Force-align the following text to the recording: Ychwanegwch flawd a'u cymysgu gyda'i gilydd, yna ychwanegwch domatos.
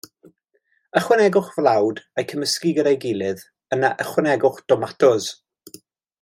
Ychwanegwch 1.01 1.51
flawd 1.57 2.01
a'u 2.21 2.25
cymysgu 2.31 2.73
gyda'i 2.79 2.95
gilydd, 3.05 3.45
yna 3.77 3.93
ychwanegwch 4.07 4.59
domatos. 4.75 5.29